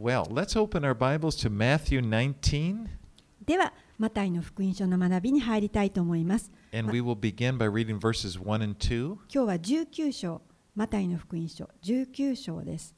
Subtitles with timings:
[0.00, 2.86] Well, let's open our Bibles to Matthew 19,
[3.44, 6.52] では、マタイの福音書の学びに入りたいと思います。
[6.72, 9.14] and we will begin by reading verses 1 and 2.
[9.14, 10.40] 今日は19章、
[10.76, 12.94] マタイの福音書19章です。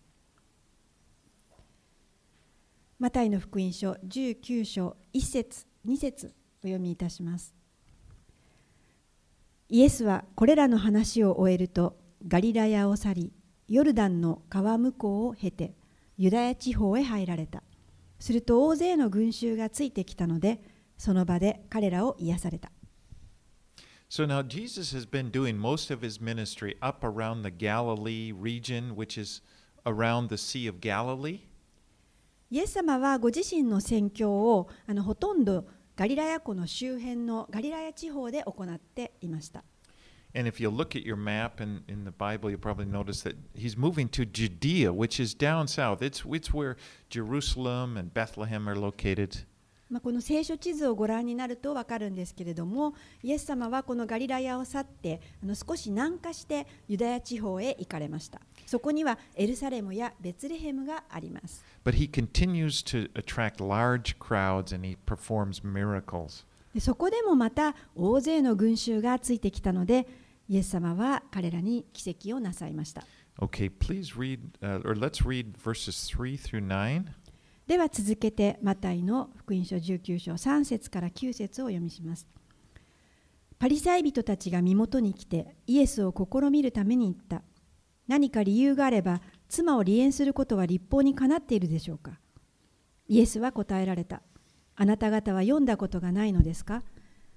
[2.99, 7.55] マタイの福音書19章1節2節お読みいたします。
[9.71, 11.97] イエスはこれらの話を終えると
[12.29, 13.33] ガリラヤを去り、
[13.69, 15.80] ヨルダンの川向こうを経て
[16.23, 17.63] ユダヤ地方へ入られた。
[18.19, 20.61] すると大勢の群衆がついてきたので、
[20.99, 22.71] その場で彼らを癒された。
[24.11, 29.19] So now Jesus has been doing most of his ministry up around the Galilee region, which
[29.19, 29.41] is
[29.87, 31.41] around the Sea of Galilee.
[32.51, 35.65] イエス様はご自身の宣教をあのほとんど
[35.97, 39.65] ガリラヤ湖の周辺のガリラヤ地方で行っていました。
[40.34, 43.78] And if you look at your map and in the Bible, you'll probably notice that he's
[43.78, 46.02] moving to Judea, which is down south.
[46.02, 46.76] It's, it's where
[47.10, 49.46] Jerusalem and Bethlehem are located.
[49.88, 66.46] まあ、この聖書地図をご覧になると分かるんですけれどもイエス様はこのガリラヤを去ってあの少し南下してユダヤ地方へ行かれましたそこにはエルサレムやベツレヘムがあります But he continues to attract large crowds and he performs miracles.
[66.75, 70.07] でそこでもまた大勢の群衆がついてきたので
[70.49, 73.05] イエス様は彼らに奇跡をなさいました
[73.41, 77.05] Okay, please read, uh, or let's read verses 3 through 9.
[77.67, 82.27] では続けてマタイの福音書19章3節から9節をお読みします。
[83.59, 87.43] パリサイ人たちが身元に来てイエスを試みるために言った。
[88.09, 92.19] 何か理由があれば妻を離縁することは立法にかなっているでしょうか
[93.07, 94.23] イエスは答えられた。
[94.77, 96.83] あなた方は読んだことがないのですか？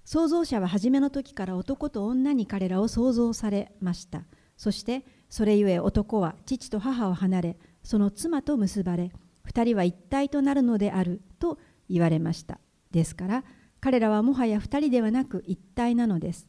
[0.05, 4.23] 創造者は初めの時から男と女に彼らを創造されました。
[4.57, 9.11] そしてそれゆえ男は父と母を離れ、その妻と結ばれ、
[9.43, 11.57] 二人は一体となるのであると
[11.89, 12.59] 言われました。
[12.91, 13.43] ですから
[13.81, 16.47] 彼らはもはや二人ではなく一体なのです。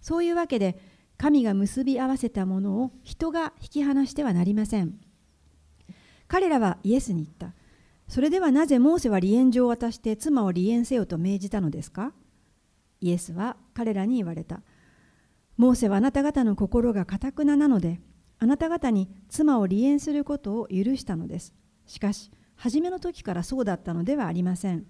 [0.00, 0.78] そういうわけで
[1.16, 5.00] 神が結び合わせたものを人が引き離してはなりません。
[6.28, 7.54] 彼らはイエスに言った。
[8.08, 12.12] それではなぜモーセは離縁状を渡して妻を離縁せよと命じたのですか？
[13.00, 14.62] イエスは彼らに言われた。
[15.58, 18.00] モーセはあなた方の心がかたくななので、
[18.38, 21.52] あなた方に妻を離縁することを許したのです。
[21.84, 24.86] しかし、初めの時からそうだったのではありません。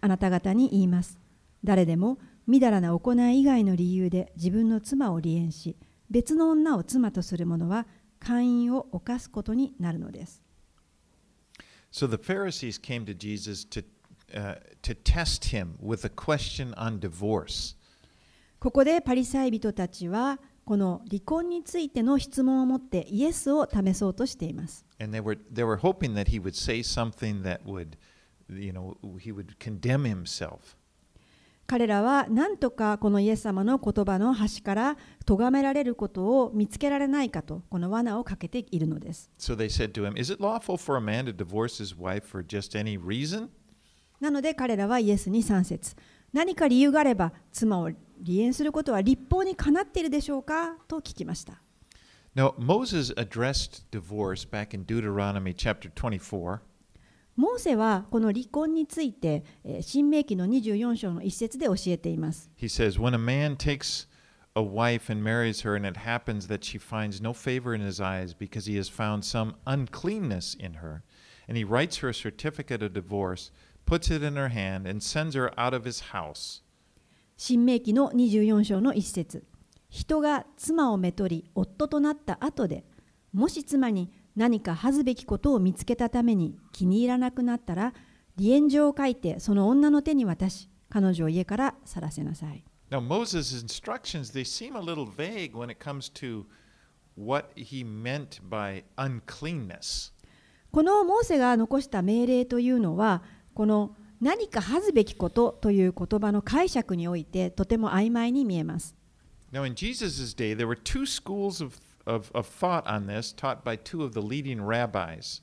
[0.00, 1.18] あなた方に言います。
[1.62, 5.76] 誰でも、みだらな行い以外の理由で自分の妻を離縁し、
[6.10, 7.86] 別の女を妻とする者は、
[8.18, 10.42] 姦淫を犯すことになるのです。
[11.91, 13.83] So the Pharisees came to Jesus to,
[14.33, 17.75] uh, to test him with a question on divorce.
[18.59, 24.85] ここでパリサイ人たちは、この離婚についての質問を持ってイエスを試そうとしています。
[24.99, 27.97] And they were, they were hoping that he would say something that would,
[28.49, 30.76] you know, he would condemn himself.
[31.68, 34.96] 彼らは何とかこのイエス様の言葉の端から
[35.26, 39.30] 咎められることを見つけられないかとこの罠をかけているのです。
[39.38, 42.42] So they said to him, Is it lawful for a man to divorce his wife for
[42.42, 43.50] just any reason?
[44.18, 45.94] なので彼らはイエスに3節
[46.32, 47.96] 何か理由があれば妻を離
[48.28, 51.60] 縁することは立法にかなっているでしょうかと聞きました。
[52.34, 56.60] Now, Moses addressed divorce back in Deuteronomy chapter 24.
[57.38, 62.50] モーセはこの離婚についてえー新明記の24章の一節で教えています。
[62.60, 64.08] He says, When a man takes
[64.56, 68.02] a wife and marries her, and it happens that she finds no favor in his
[68.02, 71.02] eyes because he has found some uncleanness in her,
[71.48, 73.52] and he writes her a certificate of divorce,
[73.86, 76.64] puts it in her hand, and sends her out of his house.
[77.36, 79.44] 新明記の24章の一節
[79.90, 82.84] 人が妻をめとり夫となった後で
[83.32, 87.94] もし妻に何か恥ずべきことを見つけたために気に入らなくなったら
[88.36, 96.46] 離縁状を書いてその女の手に渡し彼女を家から去らせなさい Now, Moses' instructions, they seem a little vague when it comes to
[97.18, 100.12] what he meant by uncleanness.
[100.70, 103.22] このモーセが残した命令というのは
[103.54, 108.94] この何か恥ずべきことという言葉の解釈においてとても曖昧に見えます
[109.50, 111.78] Now, in Jesus' day, there were two schools of,
[112.08, 115.42] of, of thought on this taught by two of the leading rabbis.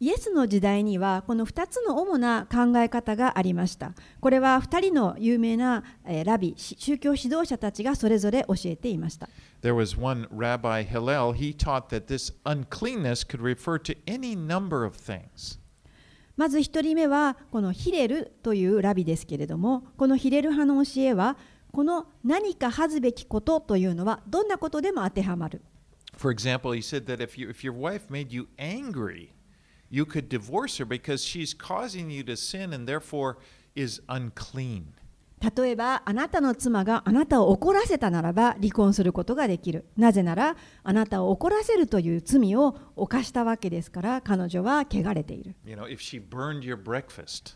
[0.00, 3.94] イエスの時代にはこの2つの主な考え方がありました。
[4.20, 9.28] これは2人の有名なえーラビ、し宗教指導者たちがそれぞれ教えていました。
[9.60, 14.96] There was one Rabbi Hillel, he taught that this uncleanness could refer to any number of
[14.96, 15.58] things.
[16.36, 21.36] まず1人目はこのヒレルというラビですけれども、このヒレル派の教えは、
[21.72, 25.60] この何か恥ずべきことというのはどんなことでも当てはまる。
[26.18, 29.30] For example, he said that if, you, if your wife made you angry,
[29.88, 33.38] you could divorce her because she's causing you to sin and therefore
[33.76, 34.86] is unclean.
[35.40, 47.54] 例えばあなたの妻があなたを怒らせたならば離婚することができるなぜならあなたを怒らせるという罪を犯したわけですから彼女は汚れている You know, if she burned your breakfast,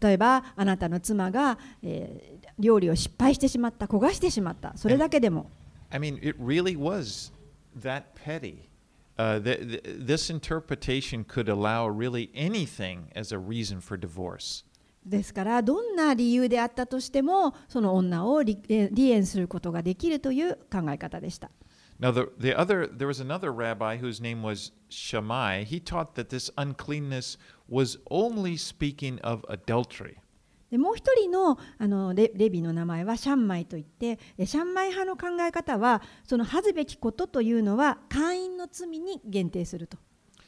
[0.00, 5.50] 例えばあなたの妻が、えー料理を失敗してしまった焦がしてしまったそれだけでも
[5.90, 7.32] I mean, it really was
[7.77, 8.69] that petty.
[9.17, 14.63] Uh, th- th- this interpretation could allow really anything as a reason for divorce.
[15.05, 21.51] ですからどんな理由であったとしてもその女を離え離縁することができるという考え方でした
[21.99, 25.63] Now, the, the other, there was another rabbi whose name was Shammai.
[25.63, 27.37] He taught that this uncleanness
[27.69, 30.17] was only speaking of adultery.
[30.70, 39.96] でもう一人のあのレレビの名前はシャンマイといってえシャンマイ派の考え方はその恥ずべきことというのは会員の罪に限定すると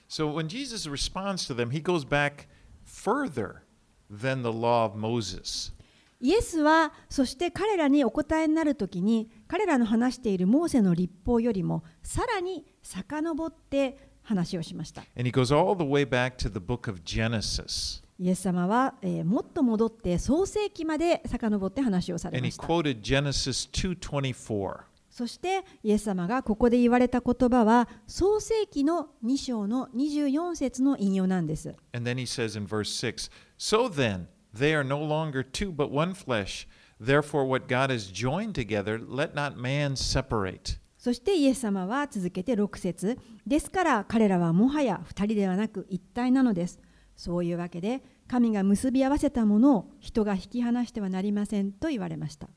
[0.09, 2.49] So when Jesus responds to them, he goes back
[2.85, 3.63] further
[4.11, 5.73] than the law of Moses.
[6.21, 18.03] イエスはそして彼らにお答えになるときに彼らの話しているモーセの立法よりもさらに遡って話をしました And he goes all the way back to the book of Genesis.
[18.23, 24.81] イエス様は、えーもっと戻って創世記まで遡って話をされました quoted Genesis 2:24.
[25.09, 35.73] そしてイエス様がここで言われた言葉は創世記の2章の24節の引用なんです And then he says in verse 6 So then, they are no longer two
[35.73, 36.69] but one flesh.
[37.03, 40.79] Therefore, what God has joined together, let not man separate.
[40.99, 46.79] そしてイエス様は続けて6節ですから彼らはもはや2人ではなく一体なのです
[47.21, 52.49] そういうわけで神が結び合わせたものを人が引き離してはなりませんと言われました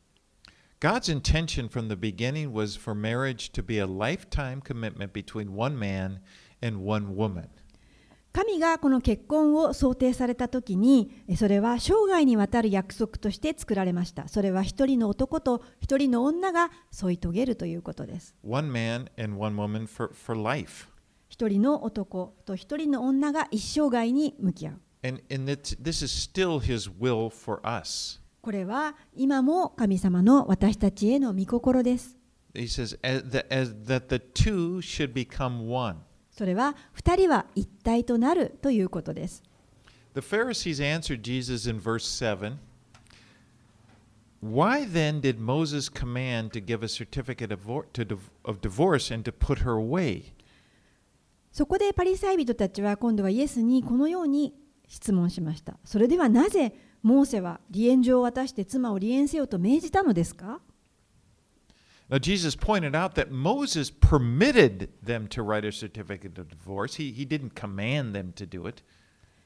[0.80, 5.78] God's intention from the beginning was for marriage to be a lifetime commitment between one
[5.78, 6.20] man
[6.62, 7.50] and one woman.
[8.32, 20.88] 神がこの結婚を想定された時にえそれは生涯にわたる約束として作られましたそれは一人の男と一人の女が添い遂げるということです One man and one woman for, for life.
[21.34, 28.22] 一人の男と一人の女が一生涯に向き合う And, and it, this is still his will for us.
[28.44, 32.16] これは今も神様の私たちへの御心です。
[32.54, 35.96] He says that the two should become one.
[36.30, 39.42] それは二人は一体となるということです。
[40.14, 42.60] The Pharisees answered Jesus in verse 7
[44.40, 49.64] Why then did Moses command to give a certificate to of divorce and to put
[49.64, 50.34] her away?
[51.54, 54.56] そこでパリサイ人たちは今度はイエスにこのように
[54.88, 55.78] 質問しました。
[55.86, 56.74] それではなぜ
[57.04, 60.62] モーセは離縁状を渡して妻を離縁せよと命じたのですか
[62.10, 66.96] Now, Jesus pointed out that Moses permitted them to write a certificate of divorce.
[66.96, 68.84] He, he didn't command them to do it.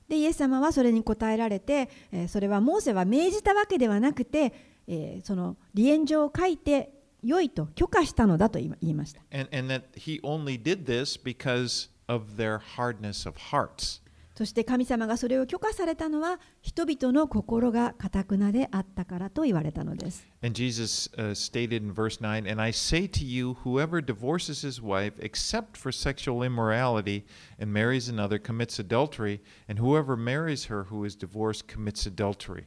[0.08, 4.54] でイエス様はそれに答えられて、えーそれはモーセは命じたわけではなくて、
[4.88, 9.22] えーその離縁状を書いて良いと許可したのだと言いました。
[9.32, 14.02] And, and that he only did this because of their hardness of hearts.
[14.38, 20.28] そして神様がそれを許可されたのは人々の心がかたくなであったからと言われたのです。
[20.44, 25.14] And Jesus uh, stated in verse 9, And I say to you, whoever divorces his wife
[25.20, 27.24] except for sexual immorality
[27.60, 32.66] and marries another commits adultery, and whoever marries her who is divorced commits adultery.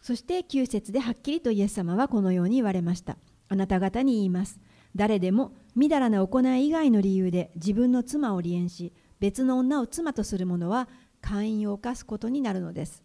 [0.00, 3.16] そして9節ではっきりとイエス様はこのように言われました。
[3.48, 4.60] あなた方に言います。
[4.96, 10.88] 誰でもみだらな行い以外の理由で自分の妻を離縁し、別の女を妻とする者は
[11.20, 13.02] 勧誘を犯すことになるのです。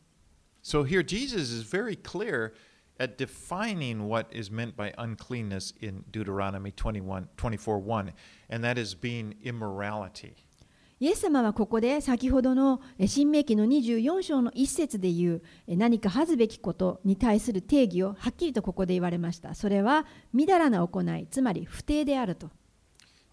[0.64, 2.54] So here Jesus is very clear
[2.98, 8.14] at defining what is meant by uncleanness in Deuteronomy 21, 24 1,
[8.50, 10.45] and that is being immorality.
[11.02, 19.56] イエス様はここで先ほどの新明記の24章の一節で言う何か恥ずべきことに対する定義をはっきりとここで言われました。
[19.56, 22.50] それはみだらな行い、つまり不定であると。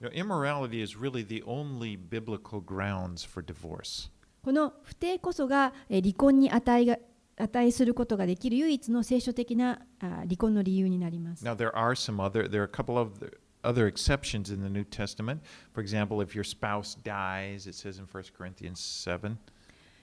[0.00, 4.10] Immorality is really the only biblical grounds for divorce.
[4.42, 6.98] この不定こそが離婚に値が
[7.36, 11.44] 値することができる唯一の聖書的な離婚の理由になります。
[11.44, 14.83] Now, there are some other, there are a couple of the other exceptions in the New
[14.83, 15.41] Testament.
[15.73, 19.37] For example, if your spouse dies, it says in 1 Corinthians 7,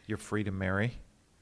[0.07, 0.93] you're free to marry.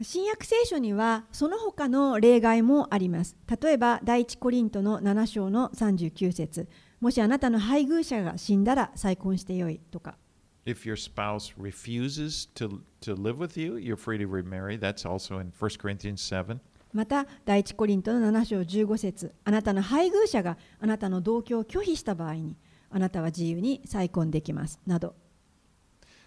[0.01, 3.37] 新約聖書にはその他の例外もあります。
[3.63, 6.69] 例えば第一コリントの7章の39節
[7.01, 10.17] もしあなたの配偶者が死んだら再婚してよいとか。
[10.65, 14.79] If your spouse refuses to, to live with you, you're free to remarry.
[14.79, 16.61] That's also in 1 Corinthians 7.
[16.94, 22.56] また第一コリントの7章15節あなたの配偶者があなたの同居を拒否した場合に
[22.90, 25.16] あなたは自由に再婚できますなど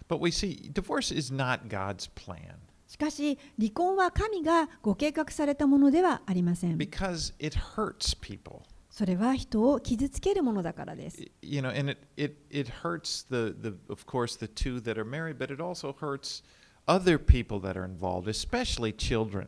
[0.07, 2.55] But we see divorce is not God's plan
[2.87, 8.61] しかし離婚は神がご計画されたものではありません because it hurts people.
[8.89, 14.97] それは人を傷つけるものだからです You know, and it, it, it hurts the, the, of course, the two that
[14.97, 16.43] are married, but it also hurts
[16.85, 19.47] other people that are involved, especially children.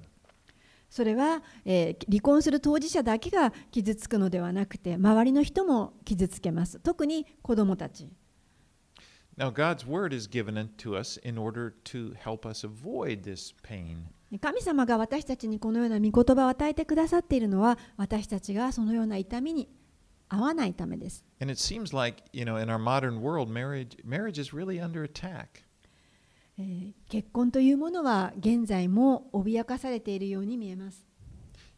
[0.93, 8.11] それは、えー離婚する当事者だけが傷つくのではなくて周りの人も傷つけます特に子どもたち
[9.35, 14.03] Now, God's word is given unto us in order to help us avoid this pain.
[14.39, 19.69] 神様が私たちにこのような御言葉を与えてくださっているのは私たちがそのような痛みに
[20.29, 21.25] 合わないためです。
[21.41, 25.62] And it seems like, you know, in our modern world, marriage, marriage is really under attack.
[26.57, 31.05] えー結婚というものは現在も脅かされているように見えます。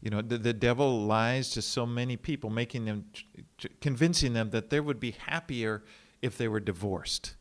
[0.01, 3.03] You know, the, the devil lies to so many people, making them,
[3.81, 5.81] convincing them that they would be happier
[6.21, 7.35] if they were divorced.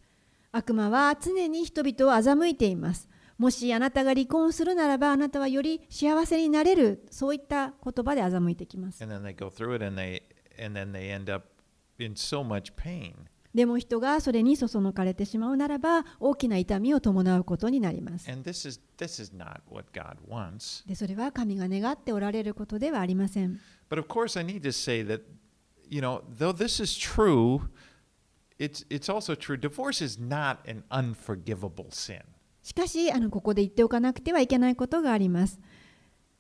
[0.51, 3.09] 悪魔は常に人々を欺いています。
[3.39, 9.03] もしあなたが離婚するならばあなたはより幸せになれるそういった言葉で欺いてきます。
[9.03, 10.23] And then they go through it and they,
[10.65, 11.47] and then they end up
[11.99, 13.15] in so much pain.
[13.55, 18.29] でも人がそれにそそのかれてしまうならば大きな痛みを伴うことになります。
[18.29, 19.33] This is, this is.
[20.87, 23.61] でそれは神が願っておられることではありません。
[23.89, 25.23] But of course, I need to say that,
[25.89, 27.61] you know, though this is true,
[28.59, 29.57] it's, it's also true.
[29.57, 32.23] Divorce is not an unforgivable sin.
[32.63, 35.61] しかしあのここで言っておかなくてはいけないことがあります。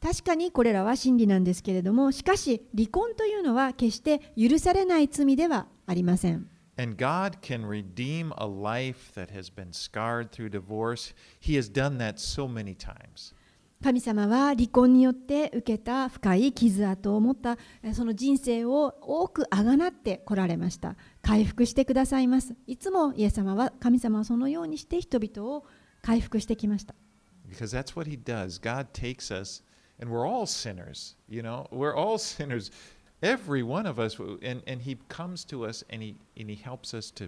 [0.02, 6.53] 確かにこれらは真理なんですけれどもしかし離婚というのは決して許されない罪ではありません。
[6.77, 11.13] And God can redeem a life that has been scarred through divorce.
[11.39, 13.33] He has done that so many times.
[13.81, 25.65] 神様は離婚によって受けた深い傷跡を持ったえその人生を多くあがなってこられました回復してくださいますいつもイエス様は神様はそのようにして人々を
[26.01, 26.93] 回復してきました
[27.49, 28.59] Because that's what He does.
[28.59, 29.63] God takes us,
[29.99, 31.15] and we're all sinners.
[31.27, 32.71] You know, we're all sinners.
[33.21, 36.93] Every one of us, and, and He comes to us and He, and he helps
[36.93, 37.27] us to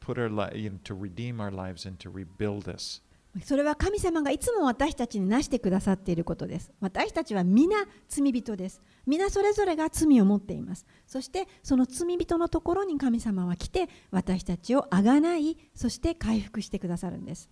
[0.00, 3.02] put our li- you know, to redeem our lives and to rebuild us.
[3.44, 7.76] それは神様がいつも私たちになしてくださっていることです私たちは皆
[8.08, 17.48] 罪人です皆それぞれが罪を持っていますそしてその罪人のところに神様は来て私たちをあがないそして回復してくださるんです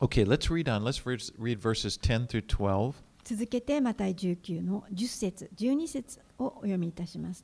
[0.00, 0.82] Okay, let's read on.
[0.82, 2.94] Let's re- read verses 10 through 12.
[3.25, 7.43] 続けてマタイ19の10節12節をお読みいたします。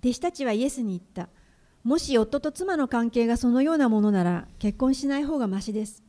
[0.00, 1.28] 弟子たちはイエスに言った。
[1.84, 6.02] もし夫と妻の関係がそのようなものなら結婚しない方がましです。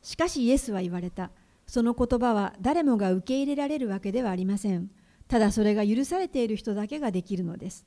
[0.00, 1.30] しかしイエスは言われた。
[1.66, 4.90] その言葉は誰もが受け入れられるわけではありません。
[5.28, 7.84] ただそれが許されている人だけができるのです。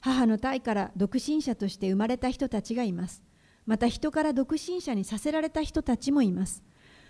[0.00, 3.22] 母の体から独身者として生まれた人たちがいます。
[3.66, 6.64] また人から独身者にさせられた人たちもいます。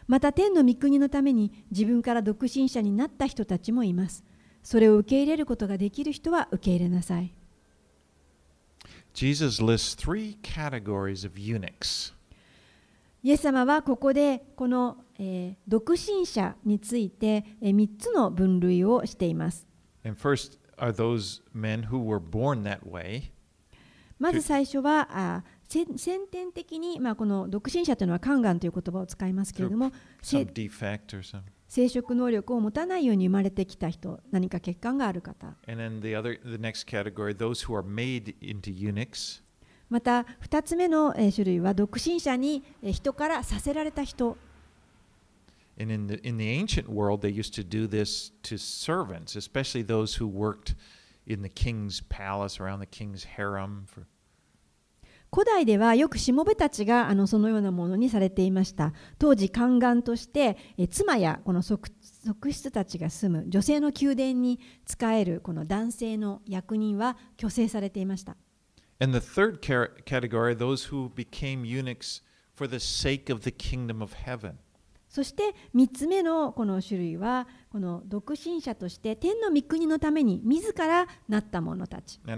[0.07, 4.25] また天の御国のために自分から独身者になった人たちもいます。
[4.63, 7.33] それを受け入れることができる人は受け入れなさい。
[9.15, 12.15] Jesus lists three categories of eunuchs.
[13.23, 19.67] イエス様はここでこの、えー独身者について、え3つの分類をしています。
[20.05, 23.31] And first are those men who were born that way.
[24.19, 29.93] まず最初はあ先先天的に、まあ、この独身者というのは宦官という言葉を使いますけれども.
[31.69, 35.57] 生殖能力を持たないように生まれてきた人何か欠陥がある方.
[39.89, 44.37] また2つ目のえー種類は独身者にえー人からさせられた人
[45.79, 49.85] And in the in the ancient world, they used to do this to servants, especially
[49.85, 50.75] those who worked
[51.27, 53.85] in the king's palace around the king's harem.
[53.87, 54.07] For,
[55.33, 61.89] 古代ではよくしもべたちがあのそのようなものにされていました当時宦官としてえ妻やこの側
[62.25, 68.37] 側室たちが住む女性の宮殿に仕えるこの男性の役人は虚勢されていました
[68.99, 72.23] and the third car- category, those who became eunuchs
[72.55, 74.59] for the sake of the kingdom of heaven.
[75.17, 82.37] そして3つ目のこの種類はこの独身者として天の御国のために自らなった者たち uh.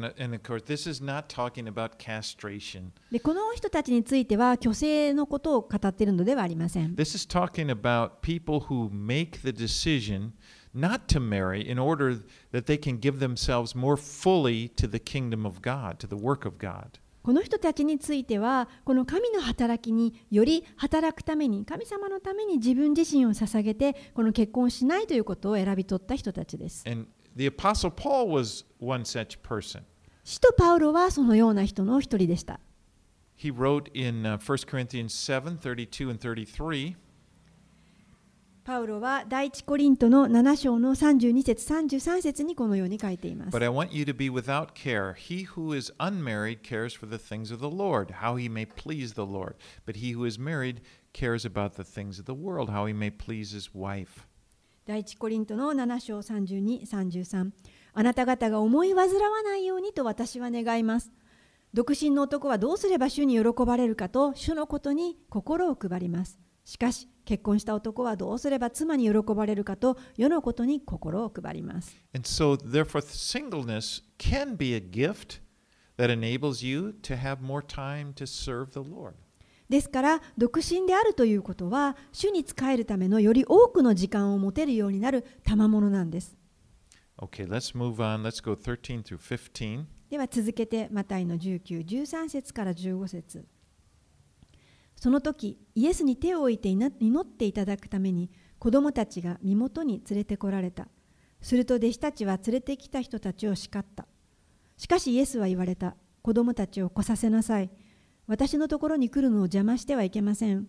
[3.11, 10.31] でこの人たちについては虚勢のことを語っているのではありません This is talking about people who make the decision
[10.73, 12.21] not to marry in order
[12.53, 16.47] that they can give themselves more fully to the kingdom of God, to the work
[16.47, 17.01] of God.
[17.29, 26.89] この人たちについてはこの神の働きにより働くために神様のために自分自身を捧げてこの結婚をしないということを選び取った人たちです。
[26.91, 27.07] And
[27.37, 29.83] the Apostle Paul was one such person.
[30.25, 32.61] 使徒パウロはそのような人の一人でした。
[33.39, 36.97] He wrote in uh, 1 Corinthians 7 32 and 33.
[38.69, 43.63] パウロは第一コリントの7章の32節33節にこのように書いています But。
[43.63, 45.15] I want you to be without care.
[45.15, 49.15] He who is unmarried cares for the things of the Lord, how he may please
[49.15, 49.55] the Lord.
[49.87, 50.83] But he who is married
[51.15, 54.27] cares about the things of the world, how he may please his wife.
[54.85, 57.51] 第一コリントの7章32、33
[57.95, 61.11] あなた方が思い煩わないようにと私は願います。
[61.73, 66.39] 独身の男はどうすれば主に喜ばれるかと主のことに心を配ります。
[66.67, 71.95] しかし結婚した男はどうすれば妻に喜ばれるかと世のことに心を配ります。
[72.15, 75.43] And so, therefore, singleness can be a gift
[75.99, 79.13] that enables you to have more time to serve the Lord.
[79.69, 86.35] ですから独身であるということは主に仕えるためのより多くの時間を持てるようになる賜物なんです。
[87.19, 88.23] Okay, let's move on.
[88.23, 89.85] Let's go 13 through 15.
[90.09, 93.45] では続けてマタイの19、13節から15節
[95.01, 96.91] その時イエスに手を置いて祈
[97.21, 100.89] っていただくために子供たちが身元に連れてこられた。
[101.41, 104.09] すると弟子たちは連れてきた人たちを叱った。
[104.77, 105.95] しかしイエスは言われた。
[106.23, 107.71] 子供たちを来させなさい。
[108.27, 110.67] 私のところに来るのを邪魔してはいけません。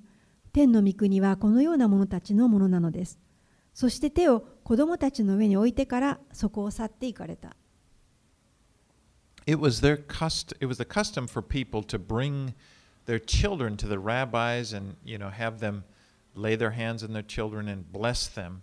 [0.53, 3.19] 天の御国はこのような者たちのものなのです。
[3.74, 7.55] そして手を子供たちの上に置いてからそこを去っていかれた。
[9.48, 12.53] It was their cust- it was the custom for people to bring
[13.09, 15.83] their children to the rabbis and you know have them
[16.35, 18.61] lay their hands on their children and bless them.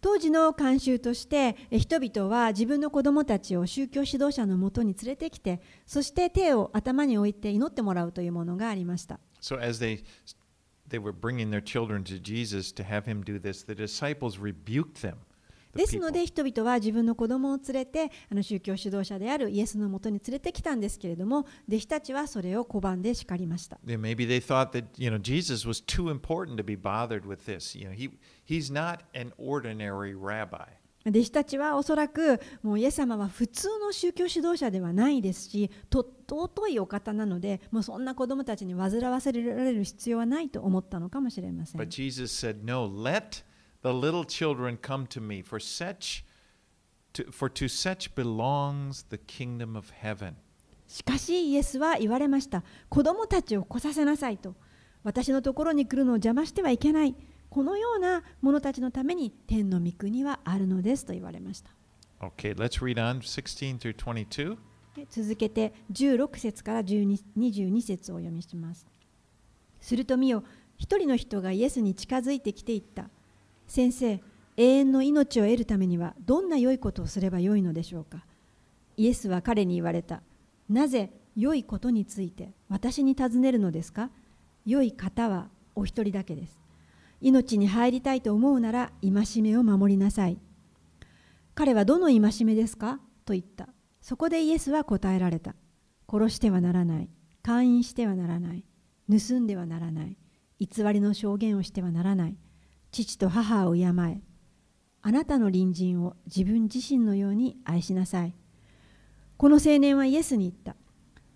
[0.00, 10.04] 当時の慣習としてえ人々は自分の子供たちを宗教指導者のもとに連れてきてそして手を頭に置いて祈ってもらうというものがありました So as they
[10.88, 15.02] they were bringing their children to Jesus to have him do this, the disciples rebuked
[15.02, 15.16] them.
[15.76, 27.26] ですの.で人々は自分の子供を連れてあの宗教指導者であるイエスのもとに連れてきたんですけれども弟子たちはそれを拒んで叱りました Yeah, maybe they thought that you know Jesus was too important to be bothered
[27.26, 27.78] with this.
[27.78, 28.10] You know, he
[28.46, 30.64] he's not an ordinary rabbi.
[31.08, 43.44] 弟子たちはおそらくもうイエス様は普通の宗教指導者ではないですしと尊いお方なのでもうそんな子供たちに煩わせられる必要はないと思ったのかもしれません But Jesus said, "No, let
[43.86, 46.24] the little children come to me, for such
[47.12, 50.34] to, for to such belongs the kingdom of heaven."
[50.88, 52.62] しかしイエスは言われました。
[52.88, 54.54] 子供たちを来させなさいと。
[55.02, 57.14] 私のところに来るのを邪魔してはいけない。
[57.48, 61.70] このような者たちのために天の御国はあるのですと言われました。
[62.20, 64.56] Okay, let's read on 16 through 22.
[64.94, 68.86] で続けて16節から12 22節をお読みします。
[69.80, 70.42] すると見よ
[70.78, 73.10] 一人の人がイエスに近づいてきていった
[73.66, 74.20] 先生
[74.56, 78.24] 永遠の命を得るためにはどんな良いことをすればよいのでしょうか？
[78.96, 80.22] イエスは彼に言われた。
[80.68, 84.10] なぜ良いことについて私に尋ねるのですか？
[84.64, 86.58] 良い方はお一人だけです。
[87.20, 90.38] 命に入りたいと思うなら戒めを守りなさい。
[91.54, 93.00] 彼はどの戒めですか？
[93.24, 93.68] と言った。
[94.00, 95.54] そこでイエスは答えられた。
[96.10, 97.08] 殺してはならない。
[97.42, 98.64] 勧誘してはならない。
[99.10, 100.16] 盗んではならない。
[100.58, 102.36] 偽りの証言をしてはならない。
[103.04, 104.20] 父と母を敬え
[105.02, 108.34] あなたの隣人を自分自身のように愛しなさい。
[109.36, 110.74] この青年はイエスに言った。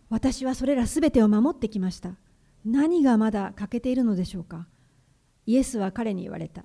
[0.08, 2.16] 私はそれらすべてを守ってきました。
[2.64, 4.66] 何がまだ欠けているのでしょうか。
[5.46, 6.64] イエスは彼に言われた。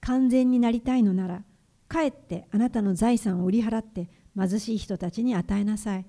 [0.00, 1.44] 完全になりたいのなら
[1.86, 6.06] かえってあなたの財産を売り払って貧しい人たちに与えなさい。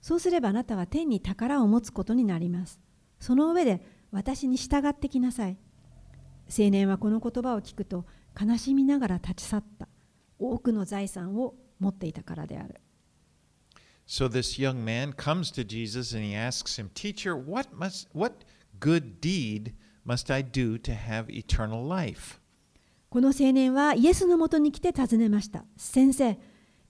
[0.00, 2.80] そうすればあなたは天に宝を持つことになります。
[3.20, 5.58] その上で私に従ってきなさい。
[6.48, 8.06] 青年はこの言葉を聞くと
[8.40, 9.88] 悲しみながら立ち去った
[10.38, 12.80] 多くの財産を持っていたからである
[14.06, 18.44] So this young man comes to Jesus and he asks him, "Teacher, what must what
[18.78, 19.72] good deed
[20.04, 22.38] must I do to have eternal life?"
[23.08, 26.38] この青年はイエスのもとに来て尋ねました先生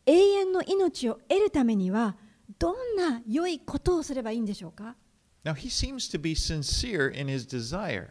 [0.07, 2.17] 永遠の命を得るためには
[2.59, 4.97] どんな良いことをすればいいんでしょうか
[5.45, 8.09] Now he seems to be sincere in his desire.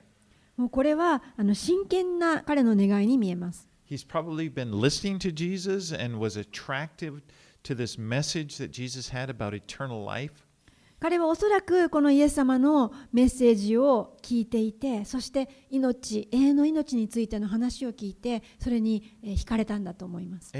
[0.57, 3.67] もうこれはあの真剣な彼の願いに見えます。
[10.99, 20.51] 彼はおそらくこのイエス様のメッセージを聞いていて、そして命、永遠の命についての話を聞いて、それに惹かれたんだと思います。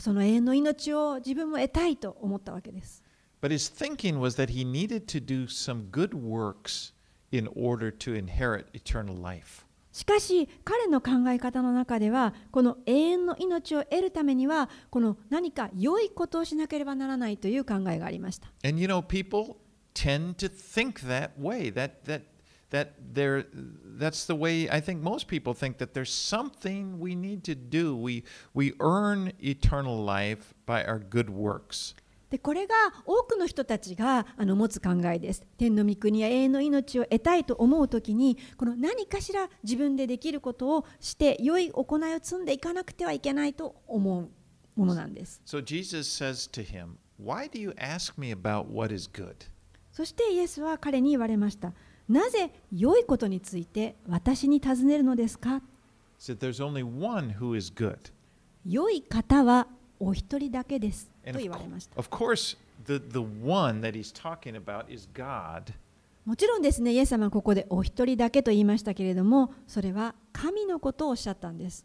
[0.00, 3.03] その永遠の命を自分も得たいと思ったわけです。
[3.43, 6.91] But his thinking was that he needed to do some good works
[7.31, 9.65] in order to inherit eternal life.
[9.91, 18.51] しかし彼の考え方の中ではこの永遠の命を得るためにはこの何か良いことをしなければならないという考えがありました。
[18.63, 19.57] And you know, people
[19.93, 21.73] tend to think that way.
[21.73, 22.21] That that
[22.69, 23.45] that there
[23.97, 27.95] that's the way I think most people think that there's something we need to do.
[27.95, 31.95] We we earn eternal life by our good works.
[32.30, 32.74] でこれが
[33.06, 35.42] 多くの人たちがあの持つ考えです。
[35.56, 44.28] 天の御国や永遠の命を得たいと思うときにこの何かしら自分でできることをして良い行いを積んでいかなくてはいけないと思う
[44.74, 45.40] ものなんです。
[45.46, 49.34] So Jesus says to him, "Why do you ask me about what is good?"
[49.92, 51.72] そしてイエスは彼に言われました。
[52.08, 55.62] なぜ良いことについて私に尋ねるのですか
[56.18, 58.12] ？He said, "There's only one who is good."
[58.66, 59.68] 良い方は
[60.00, 61.13] お一人だけです。
[61.32, 62.02] と言われました。
[62.86, 65.72] The, the one that he's talking about is God.
[66.24, 71.84] もちろんですね、イエス様はここでお一人だけと言いましたけれども、それは神のことをおっしゃったんです。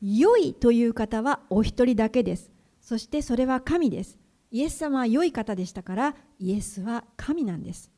[0.00, 2.50] 良いという方はお一人だけです。
[2.80, 4.18] そしてそれは神です。
[4.50, 7.90] イエス様は良い方でしたから、イエスは神なんです。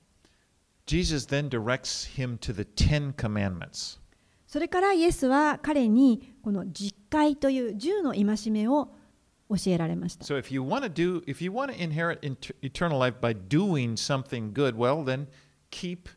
[4.51, 8.89] それからイエスは彼にこの実戒という10の戒めを
[9.49, 10.25] 教えられました。
[10.25, 12.19] So if you want to do, if you want to inherit
[12.61, 15.29] eternal life by doing something good, well then
[15.71, 16.09] keep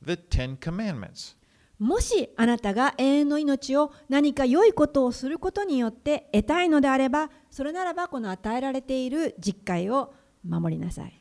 [0.00, 1.36] the Ten Commandments.
[1.80, 10.14] もしあなたが永遠の命を何か良いことをすることによって得たいのであれば、それならばこの与えられている実戒を
[10.48, 11.20] 守りなさい。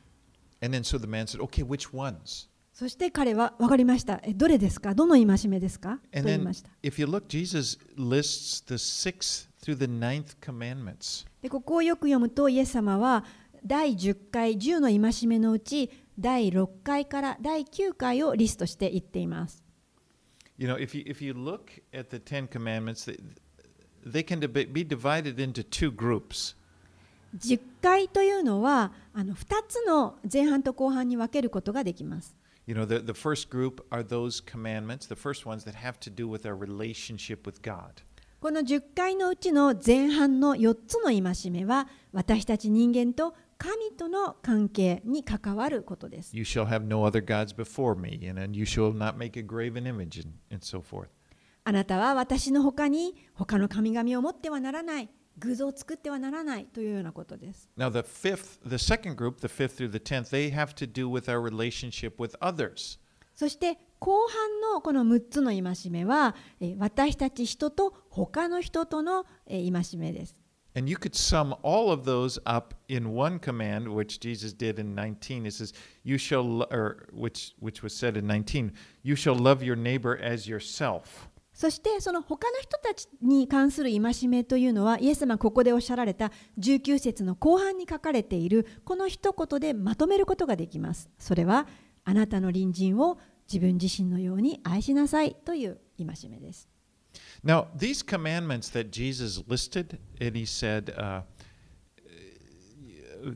[0.61, 2.47] And then so the man said, "Okay, which ones?"
[2.79, 4.21] そして彼は分かりました。
[4.23, 4.95] えどれですか？
[4.95, 5.99] どの戒めですか？
[6.13, 6.69] とかりました。
[11.41, 13.25] でここをよく読むと、イエス様は
[13.65, 19.61] 第10回、10の戒めのうち、第6回から第9回をリストしていっています。
[27.37, 32.38] 10回というのはあの2つの前半と後半に分けることができます。
[32.69, 36.27] You know, the, the first group are those commandments, the first ones that have to do
[36.27, 38.03] with our relationship with God.
[38.39, 46.37] この10回のうちの前半の4つの戒めは私たち人間と神との関係に関わることです。
[46.37, 50.23] You shall have no other gods before me, and, you shall not make a graven image,
[50.23, 51.07] and, and so forth.
[51.63, 57.69] あなたは私の他に他の神々を持ってはならない偶像を作ってはならないというようなことです。
[57.77, 61.29] Now, the fifth, the second group, the fifth through the tenth, they have to do with
[61.29, 62.99] our relationship with others.
[63.35, 70.35] そして後半のこの6つの戒めはえー私たち人と他の人とのえー戒めです。
[70.75, 75.45] And you could sum all of those up in one command, which Jesus did in 19.
[75.45, 75.73] It says,
[76.03, 80.47] "You shall," or which which was said in 19, "You shall love your neighbor as
[80.47, 81.28] yourself."
[81.59, 91.09] そしてその他の人たちに関する戒めというのはイエス様ここでおっしゃられた19節の後半に書かれているこの一言でまとめることができます。
[91.19, 91.67] それは
[92.05, 93.17] あなたの隣人を
[93.51, 96.69] 自分自身のように愛しなさいという戒めです。
[97.43, 101.23] Now, these commandments that Jesus listed, and he said, uh,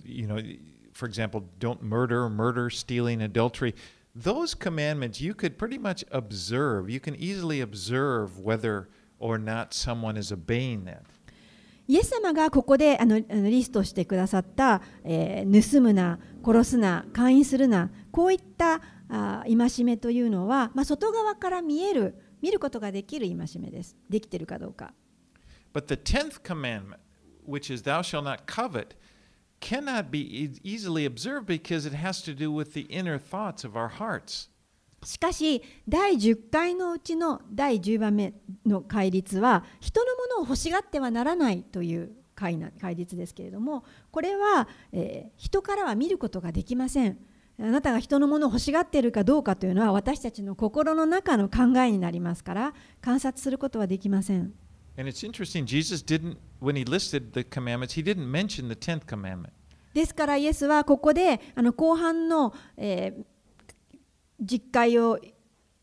[0.06, 0.42] you know,
[0.94, 3.76] for example, don't murder, murder, stealing, adultery.
[4.17, 6.91] Those commandments you could pretty much observe.
[6.91, 8.89] You can easily observe whether
[9.21, 11.03] or not someone is obeying them.
[11.87, 23.97] イエス様がここであのあのリストしてくださった、えー盗むな、殺すな、勧誘するな、こういったあ戒めというのは、まあ、外側から見える、見ることができる戒めです。
[24.09, 24.93] できているかどうか。
[25.73, 26.99] But the tenth commandment,
[27.47, 28.89] which is thou shalt not covet,
[29.64, 33.78] cannot be e- easily observed because it has to do with the inner thoughts of
[33.78, 34.50] our hearts.
[35.06, 38.34] しかし第10回のうちの第10番目
[38.66, 47.18] の戒律は人のものを欲しがってはならないという戒な戒律ですけれどもこれは、えー人からは見ることができません
[47.60, 54.54] あなたが人のものを欲しがっているかどうかというのは私たちの心の中の考えになりますから観察することはできません
[54.96, 59.06] And it's interesting, Jesus didn't, when he listed the commandments, he didn't mention the tenth
[59.06, 59.52] commandment.
[59.94, 63.24] ですからイエスはここであの後半の、えー
[64.40, 65.20] 実会を、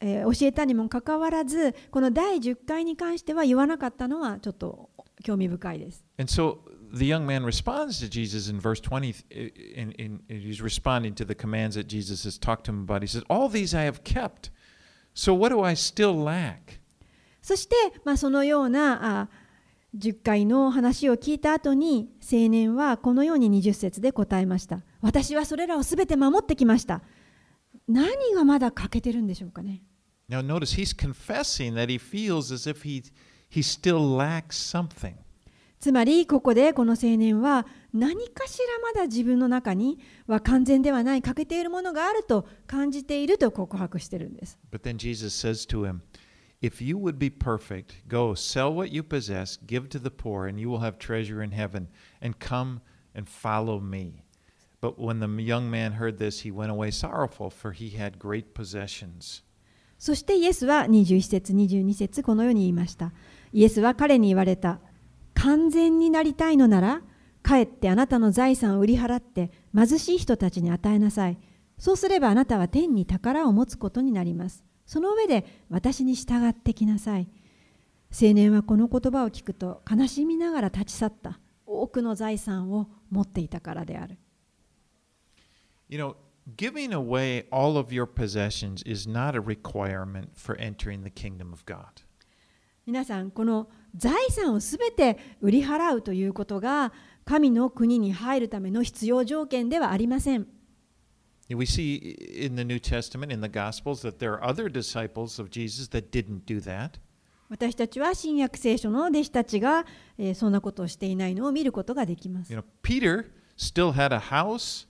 [0.01, 4.91] えー教えたにもかかわらずこの第10回に関しては言わなかったのはちょっと
[5.23, 6.05] 興味深いです。
[6.19, 6.59] And so
[6.93, 9.15] the young man responds to Jesus in verse 20,
[9.77, 13.03] and, and he's responding to the commands that Jesus has talked to him about.
[13.03, 14.51] He says, All these I have kept,
[15.15, 16.81] so what do I still lack?
[17.43, 19.29] そして、まあ、そのようなあ
[19.97, 24.83] 10回の話を聞いた後に青年はこのように20節で答えました。
[25.01, 27.03] 私はそれらをすべて守ってきました。
[27.89, 29.83] 何がまだ欠けてるんでしょうかね。
[30.29, 33.03] Now, notice he's confessing that he feels as if he,
[33.51, 35.15] he still lacks something.
[35.81, 46.01] つまりここでこの青年は何かしらまだ自分の中には完全ではない欠けているものがあると感じていると告白してるんです But then Jesus says to him,
[46.62, 50.60] If you would be perfect, go sell what you possess, give to the poor, and
[50.60, 51.90] you will have treasure in heaven,
[52.22, 52.82] and come
[53.14, 54.24] and follow me.
[54.82, 58.54] But when the young man heard this, he went away sorrowful, for he had great
[58.54, 59.44] possessions.
[59.98, 63.14] そしてイエスは21節22節このように言いました
[63.54, 64.80] イエスは彼に言われた
[65.34, 67.02] 完全になりたいのなら
[67.44, 71.38] 帰ってあなたの財産を売り払って貧しい人たちに与えなさい
[71.78, 77.29] そうすればあなたは天に宝を持つことになります その上で私に従ってきなさい。
[78.11, 81.39] 青年はこの言葉を聞くと悲しみながら立ち去った。
[81.65, 84.19] 多くの財産を持っていたからである。
[85.89, 86.17] You know,
[86.57, 91.63] giving away all of your possessions is not a requirement for entering the kingdom of
[91.65, 92.03] God.
[92.85, 96.93] 皆さんこの財産をすべて売り払うということが
[97.25, 100.49] 神の国に入るための必要条件ではありません
[101.57, 105.51] We see in the New Testament, in the Gospels, that there are other disciples of
[105.51, 107.01] Jesus that didn't do that.
[107.49, 109.85] 私たちは新約聖書の弟子たちが、
[110.17, 113.27] えーそんなことをしていないのを見ることができます You know, Peter
[113.59, 114.87] still had a house,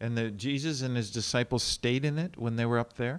[0.00, 3.18] and the, Jesus and his disciples stayed in it when they were up there.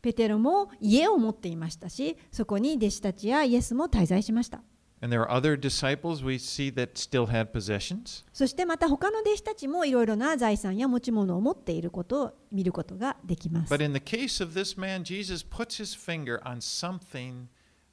[0.00, 4.60] ペテロも家を持っていましたしそこに弟子たちやイエスも滞在しました
[5.02, 8.24] And there are other disciples we see that still had possessions.
[8.32, 17.48] そしてまた他の弟子たちもいろいろな財産や持ち物を持っていることを見ることができます But in the case of this man, Jesus puts his finger on something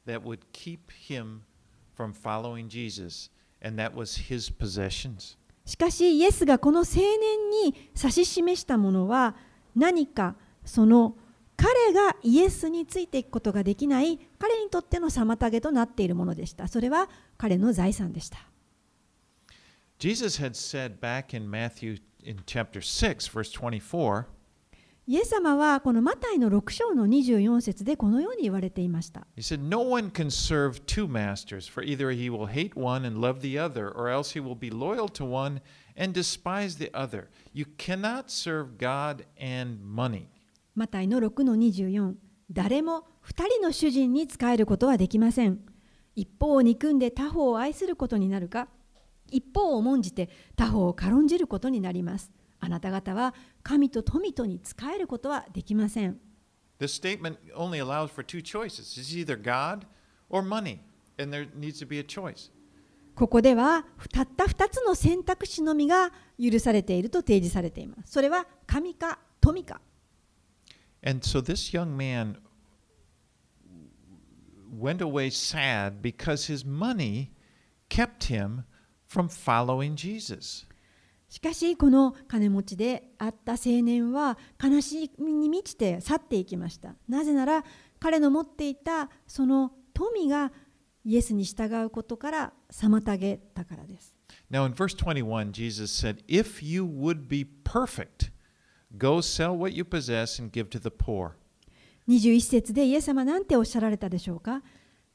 [0.05, 1.41] that would keep him
[1.97, 5.35] from following Jesus, and that was his possessions.
[5.65, 9.35] しかしイエスがこの青年に指し示したものは
[9.75, 11.15] 何かその
[11.55, 18.38] 彼がイエスについていくことができない彼にとっての妨げとなっているものでしたそれは彼の財産でした
[19.97, 24.23] Jesus had said back in Matthew in chapter 6, verse 24,
[25.08, 33.05] イエス様はこのマタイの6章の24節でこのように言われていました He said, No one can serve two masters, for either he will hate one
[33.05, 35.62] and love the other, or else he will be loyal to one
[35.97, 37.27] and despise the other.
[37.53, 40.27] You cannot serve God and money.
[40.75, 42.13] マタイの6の24
[42.51, 45.59] 誰も2人の主人に仕えることはできません。
[46.15, 48.67] 一方を憎んで他方を愛することになるか
[49.31, 52.31] 一方を重んじて他方を軽んじることになります。
[52.59, 53.33] あなた方は
[53.63, 56.19] 神と富とに仕えることはできません。
[56.79, 58.99] This statement only allows for two choices.
[58.99, 59.85] It's either God
[60.29, 60.79] or money,
[61.21, 62.51] and there needs to be a choice.
[63.15, 68.13] ここではたった2つの選択肢のみが許されていると提示されています。
[68.13, 69.81] それは神か富か
[71.02, 72.38] And so this young man
[74.70, 77.30] went away sad because his money
[77.88, 78.64] kept him
[79.06, 80.66] from following Jesus.
[81.28, 87.64] しかしこの金持ちであった青年は悲しみに満ちて去っていきましたなぜなら
[87.98, 90.52] 彼の持っていたその富が
[91.04, 94.14] イエスに従うことから妨げたからです
[94.50, 98.30] Now, in verse 21, Jesus said, If you would be perfect,
[98.96, 101.32] go sell what you possess and give to the poor.
[102.08, 104.62] 21節でイエス様なんておっしゃられたでしょうか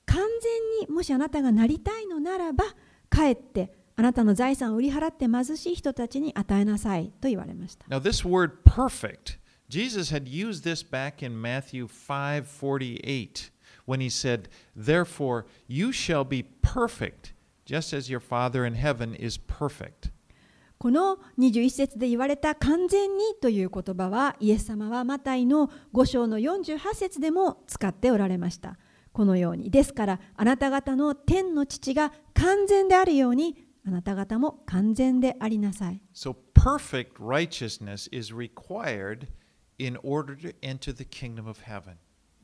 [0.05, 2.63] 完全にもしあなたがなりたいのならば
[3.11, 9.37] 帰ってあなたの財産を売り払って貧しい人たちに与えなさいと言われました Now, this word perfect,
[9.69, 13.51] Jesus had used this back in Matthew 5:48
[13.85, 17.33] when he said, "Therefore you shall be perfect,
[17.65, 20.11] just as your Father in heaven is perfect."
[20.84, 28.76] この21節で言われた完全にという言葉はイエス様はマタイの5章の48節でも使っておられました。
[29.14, 29.70] このように。
[29.70, 36.02] ですからあなた方の天の父が完全であるようにあなた方も完全でありなさい。
[36.12, 39.28] So perfect righteousness is required
[39.78, 41.94] in order to enter the kingdom of heaven.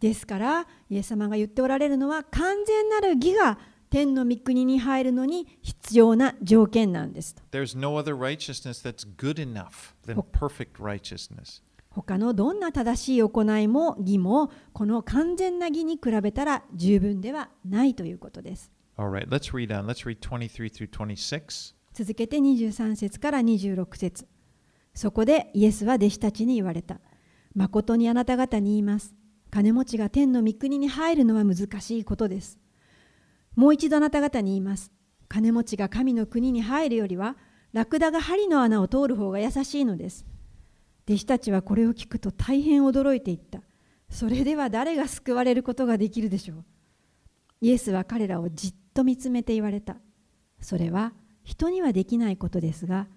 [0.01, 3.59] ですからイエス様が言っておられるのは完全なる義が
[3.91, 7.35] 天の御国に入るのに必要な条件なんです.
[11.91, 18.71] 他のどんな正しい行いも義もこの完全な義に比べたら十分ではないということです。
[18.97, 19.87] All right, let's read on.
[19.87, 21.75] Let's read 23 through 26.
[21.93, 24.27] 続けて23節から26節
[24.95, 27.01] そこでイエスは弟子たちに言われた。
[27.57, 29.17] 誠にあなた方に言います。
[29.51, 32.61] 金持ちが天の御国に入るのは難しいことです。
[33.61, 34.91] もう一度あなた方に言います。
[35.29, 37.37] 金持ちが神の国に入るよりは
[37.75, 40.25] ラクダが針の穴を通る方が優しいのです。
[41.07, 43.61] 弟子たちはこれを聞くと大変驚いていった。
[44.09, 46.65] それでは誰が救われることができるでしょう。
[47.61, 49.97] イエスは彼らをじっと見つめて言われた。
[50.63, 51.13] それは
[51.45, 53.09] 人にはできないことですが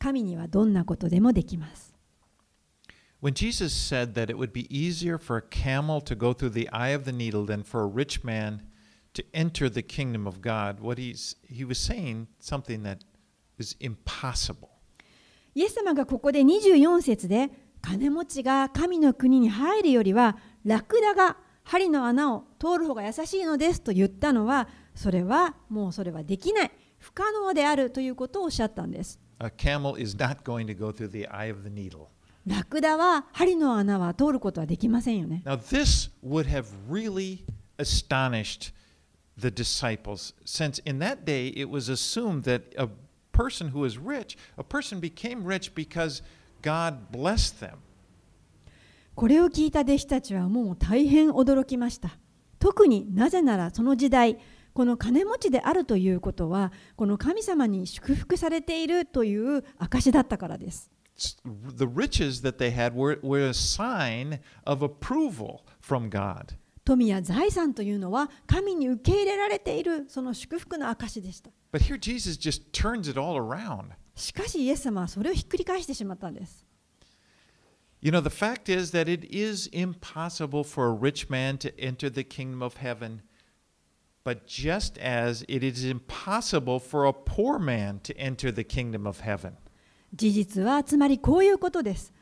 [0.00, 1.94] 神にはどんなことでもできます。
[3.22, 6.92] When Jesus said that it would be easier for a camel to go through the eye
[6.92, 8.71] of the needle than for a rich man
[9.14, 12.98] to enter the kingdom of God, what he's he was saying something that
[15.54, 17.50] イエス様がここで24節で
[17.82, 29.18] 金持ちが神の国に入るよりはラクダが針の穴を通る方が優しいのですと言ったのはそれはもうそれはできない不可能であるということをおっしゃったんです。
[32.46, 35.42] ラクダは針の穴は通ることはできませんよね。
[35.44, 35.58] Now,
[39.37, 42.89] the disciples, since in that day it was assumed that a
[43.31, 46.21] person who was rich, a person became rich because
[46.61, 47.79] God blessed them.
[49.15, 52.19] これを聞いた弟子たちはもう大変驚きました
[52.59, 54.37] 特になぜならその時代
[54.73, 60.91] この金持ちであるということはこの神様に祝福されているという証だったからです
[61.75, 66.53] The riches that they had were, were a sign of approval from God.
[66.84, 73.90] 富や財産というのは神に受け入れられているその祝福の証でした But here Jesus just turns it all around.
[74.14, 76.66] しかしイエス様はそれをひっくり返してしまったんです
[78.00, 82.10] You know, the fact is that it is impossible for a rich man to enter
[82.10, 83.22] the kingdom of heaven,
[84.24, 89.20] but just as it is impossible for a poor man to enter the kingdom of
[89.20, 89.52] heaven.
[90.12, 92.12] 事実はつまりこういうことです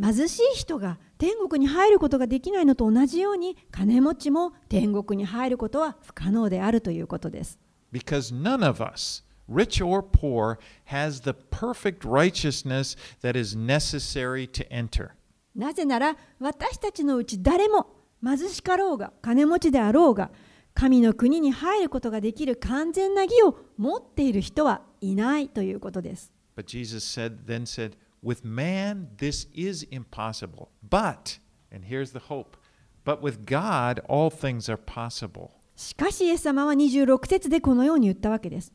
[0.00, 7.60] 貧しい人が天国に入ることができないのと同じように金持ちも天国に入ることは不可能であるということです
[7.92, 14.68] Because none of us, rich or poor, has the perfect righteousness that is necessary to
[14.68, 15.10] enter.
[15.54, 17.86] なぜなら私たちのうち誰も
[18.20, 20.32] 貧しかろうが金持ちであろうが
[20.74, 26.32] 神の国に入ることができる完全な義を持っている人はいないということです。
[26.56, 30.70] But Jesus said, then said, with man this is impossible.
[30.88, 31.38] But,
[31.70, 32.56] and here's the hope,
[33.04, 35.50] but with God all things are possible.
[35.76, 38.72] しかしイエス様は26節でこのように言ったわけです。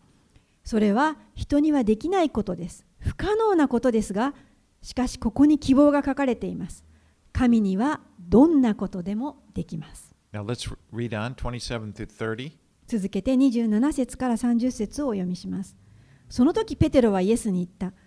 [0.63, 2.85] それは人にはできないことです。
[2.99, 4.33] 不可能なことですが、
[4.81, 6.83] しかしここに希望が書かれています。
[7.31, 10.13] 神にはどんなことでもできます。
[10.33, 12.51] Now let's read on 27 through 30.
[12.87, 15.77] 続けて27節から30節をお読みします。
[16.29, 17.97] その時ペテロはイエスに言った。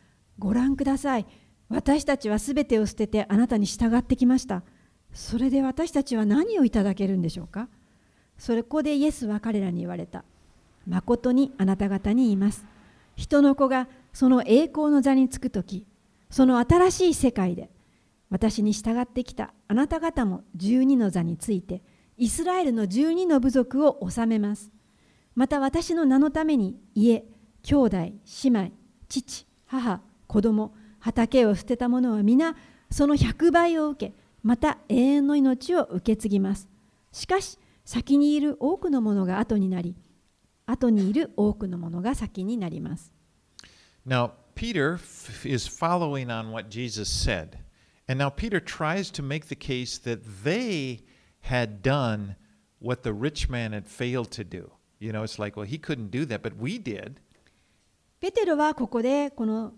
[0.40, 1.26] ご覧ください。
[1.68, 4.64] 私たちはすべてを捨ててあなたに従ってきました。
[5.12, 7.68] それで私たちは何をいただけるんでしょうか？
[8.38, 10.24] それこでイエスは彼らに言われた。
[10.88, 12.64] 誠にあなた方に言います。
[13.14, 15.86] 人の子がその栄光の座につくとき、
[16.30, 17.68] その新しい世界で、
[18.30, 21.82] 私に従ってきたあなた方も12の座について、
[22.16, 24.72] イスラエルの12の部族を治めます。
[25.34, 27.24] また私の名のために家、
[27.62, 28.70] 兄弟、姉妹、
[29.08, 32.54] 父、母、子供、畑を捨てた者は皆
[32.88, 34.14] その100倍を受け、
[34.44, 36.68] また永遠の命を受け継ぎます。
[37.10, 39.96] しかし、先にいる多くのものが後になり、
[40.66, 43.12] 後にいる多くのものが先になります。
[44.06, 45.00] Now, Peter
[45.44, 47.58] is following on what Jesus said.
[48.08, 51.00] And now Peter tries to make the case that they
[51.42, 52.36] had done
[52.80, 54.70] what the rich man had failed to do.
[55.00, 57.20] You know, it's like, well, he couldn't do that, but we did.
[58.20, 59.72] ペテロはここでこの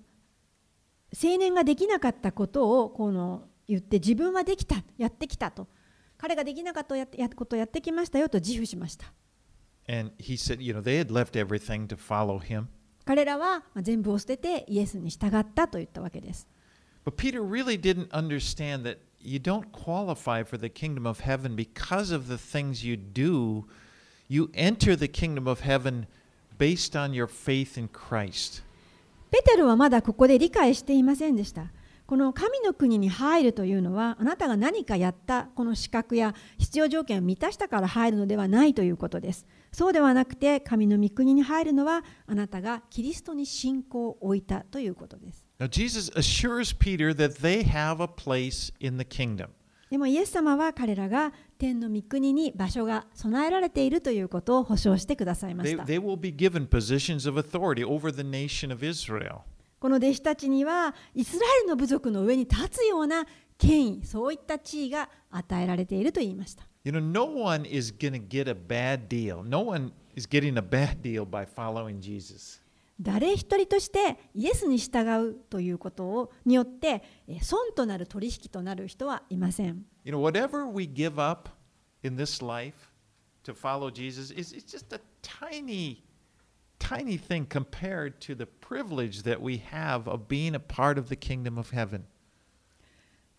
[1.13, 5.69] 青年ができなかったことをこの言って自分はできたやってきたと
[6.17, 6.95] 彼ができなかった
[7.35, 9.07] ことをやってきましたよと自負しました
[9.89, 12.67] And he said, you know, they had left everything to follow him.
[13.05, 16.47] 彼らはまあ全部を捨ててイエスに従ったと言ったわけです
[17.05, 22.15] But Peter really didn't understand that you don't qualify for the kingdom of heaven because
[22.15, 23.65] of the things you do.
[24.29, 26.07] You enter the kingdom of heaven
[26.59, 28.63] based on your faith in Christ.
[29.33, 31.73] ペテロはまだここで理解していませんでした。
[32.05, 39.47] この神の国に入るというのはあなたが何かやったこの資格や必要条件を満たしたから入るのではないということです。
[39.73, 45.47] そうではなくて神の御国に入るのはあなたがキリストに信仰を置いたということです。
[45.59, 49.49] Now, Jesus assures Peter that they have a place in the kingdom.
[49.93, 55.85] でもイエス様は彼らが天の御国に場所が備えられているということを保証してくださいました。
[59.81, 63.27] この弟子たちにはイスラエルの部族の上に立つような
[63.59, 66.65] 権威、そういった地位が与えられていると言いました。
[73.03, 77.03] 誰一人としてイエスに従うということをによって
[77.43, 79.85] 損となる取引となる人はいません。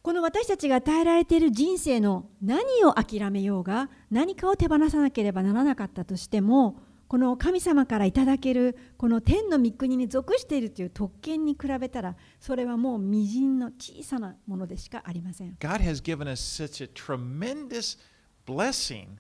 [0.01, 15.56] この私たちが与えられている人生の何を諦めようが何かを手放さなければならなかったとしても、この神様からいただけるこの天の御国に属しているという特権に比べたらそれはもう微塵の小さなものでしかありません。
[15.60, 17.99] God has given us such a tremendous
[18.45, 19.18] blessing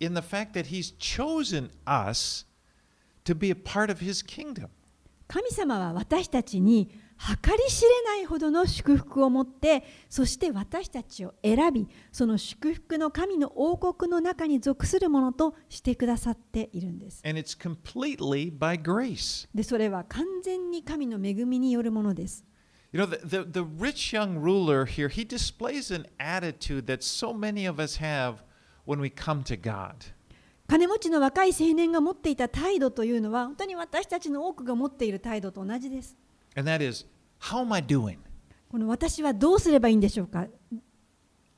[0.00, 2.46] in the fact that He's chosen us
[3.24, 4.68] to be a part of His kingdom.
[5.28, 6.90] 神様は私たちに
[7.22, 17.22] 計り知れないほどの祝福を持ってそして私たちを選びその祝福の神の王国の中に属するものとしてくださっているんです。
[17.22, 17.44] で
[19.62, 22.44] それは完全に神の恵みによるものです。
[22.92, 27.66] You know, the, the, the rich young ruler here, he displays an attitude that so many
[27.66, 28.44] of us have
[28.84, 30.12] when we come to God.
[30.66, 36.16] 金持ちの若い青年が持っていた態度というのは本当に私たちの多くが持っている態度と同じです。
[36.55, 37.05] And that is,
[37.39, 38.17] how am I doing?
[38.69, 40.47] この私はどうすればいいんでしょうか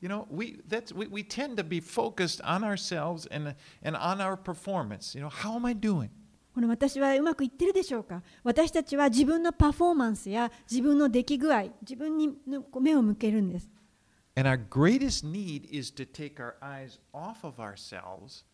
[0.02, 3.54] You know, we, that's, we, we tend to be focused on ourselves and,
[3.84, 5.14] and on our performance.
[5.14, 6.10] You know, how am I doing?
[6.54, 12.34] この私はうまくいってるでしょうか私たちは自分のパフォーマンスや自分の出来具合自分に
[12.82, 13.70] 目を向けるんです
[14.36, 18.46] And our greatest need is to take our eyes off of ourselves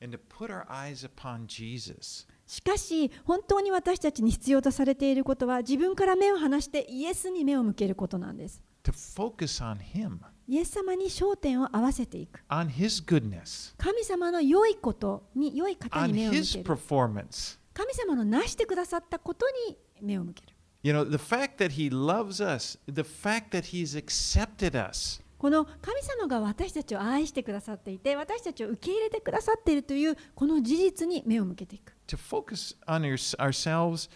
[0.00, 2.26] and to put our eyes upon Jesus.
[2.49, 8.63] しかし本当に私たちに必要とされていることは自分から目を離してイエスに目を向けることなんです。
[8.85, 12.41] To focus on Him, イエス様に焦点を合わせていく。
[12.49, 16.63] On His goodness, 神様の良いことに良い方に目を向ける。
[16.63, 17.59] performance.
[17.75, 20.55] 神様のなしてくださったことに目を向ける。
[20.81, 32.17] You know, the fact that He loves us, the fact that He's accepted us, この神様が私たちを愛してくださっていて私たちを受け入れてくださっているというこの事実に目を向けていく to
[32.17, 34.09] focus on your, ourselves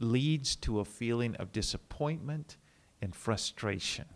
[0.00, 2.56] leads to a feeling of disappointment
[3.02, 4.06] and frustration.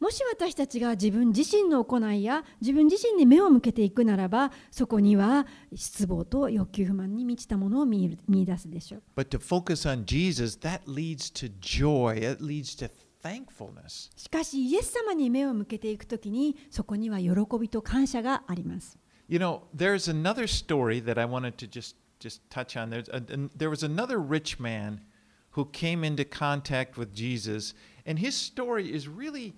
[0.00, 12.88] もし私たちが自分自身の行いや自分自身に目を向けていくならばそこには失望と欲求不満に満ちたものを見る見出すでしょう But to focus on Jesus, that leads to joy, it leads to
[13.24, 14.12] thankfulness.
[14.16, 18.96] しかしイエス様に目を向けていくときにそこには喜びと感謝があります
[19.28, 22.90] You know, there's another story that I wanted to just, just touch on.
[22.90, 25.00] There's a, an- there was another rich man
[25.52, 27.74] who came into contact with Jesus,
[28.06, 29.54] and his story is really,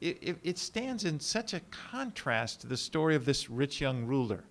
[0.00, 4.06] it, it, it stands in such a contrast to the story of this rich young
[4.06, 4.44] ruler.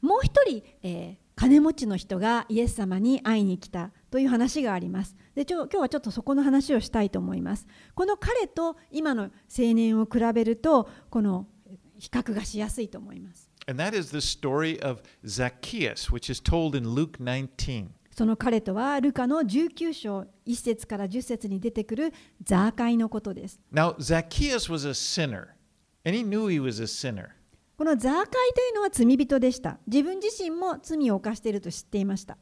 [0.00, 11.46] もう一人、えー金持ちの人がイエス様に会いに来たという話がありますでちょ今日はちょっとそこの話をしたいと思いますこの彼と今の青年を比べるとこの
[11.96, 17.90] 比較がしやすいと思います And that is the story of Zacchaeus, which is told in Luke 19.
[18.10, 22.12] その彼とはルカの19章1節から10節に出てくる
[22.42, 25.50] ザーカイのことです Now, Zacchaeus was a sinner,
[26.04, 27.28] and he knew he was a sinner.
[27.78, 32.36] このザーカイというのは罪人でした自分自身も罪を犯していると知っていました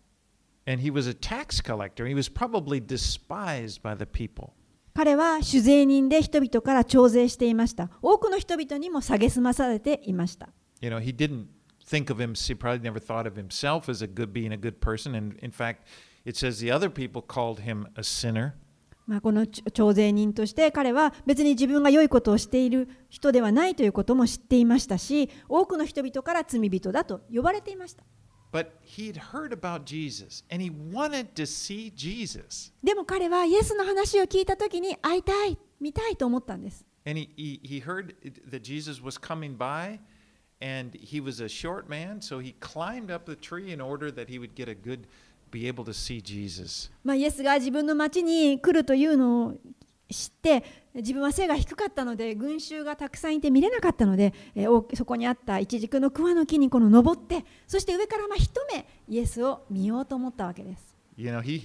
[0.67, 2.07] And he was a tax collector.
[2.07, 4.53] He was probably despised by the people.
[4.95, 10.49] 彼は酒税人で人々から徴税していました多くの人々にも蔑まされていました
[10.81, 11.49] You know, he didn't
[11.85, 14.81] think of him, he probably never thought of himself as a good, being a good
[14.81, 15.15] person.
[15.15, 15.87] And in fact,
[16.25, 18.55] it says the other people called him a sinner.
[19.07, 28.05] まあ、このち徴税人として彼は別に自分が良いことをしている人ではないということも知っていましたし多くの人々から罪人だと呼ばれていました
[28.53, 32.71] But he'd heard about Jesus and he wanted to see Jesus.
[32.85, 38.15] でも彼はイエスの話を聞いた時に会いたい見たいと思ったんです And he, he, he heard
[38.51, 40.01] that Jesus was coming by
[40.61, 44.29] and he was a short man, so he climbed up the tree in order that
[44.29, 45.07] he would get a good,
[45.51, 46.91] be able to see Jesus.
[47.05, 49.55] まあ、イエスが自分の町に来るというのを
[50.11, 60.97] 知って自分は背が低かったので群衆がたくさんいて見れなかったので、えーおそこにあったイチジクの桑の木にこの登ってそして上からまあ一目イエスを見ようと思ったわけです。
[61.17, 61.63] You know, he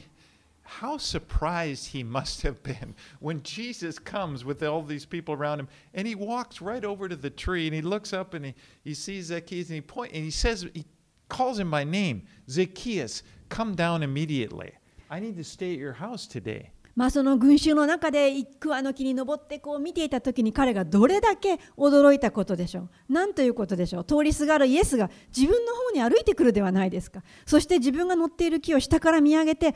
[0.63, 5.67] how surprised he must have been when Jesus comes with all these people around him
[5.93, 8.93] and he walks right over to the tree and he looks up and he, he
[8.93, 10.85] sees Zacchaeus and he point and he says he
[11.29, 14.71] calls him by name, Zacchaeus, come down immediately.
[15.09, 16.71] I need to stay at your house today.
[16.95, 22.89] まあその群衆の中で桑の木に登ってこう見ていた時に彼がどれだけ驚いたことでしょう。
[23.09, 24.05] 何ということでしょう。
[24.05, 27.23] 通りすがるイエスが自分の方に歩いてくるではないですか。
[27.47, 29.73] そして自分が乗っている木を下から見上げて